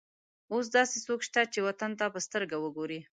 اوس 0.53 0.65
داسې 0.77 0.97
څوک 1.05 1.19
شته 1.27 1.41
چې 1.53 1.59
وطن 1.67 1.91
ته 1.99 2.05
په 2.13 2.19
سترګه 2.27 2.55
وګوري. 2.59 2.99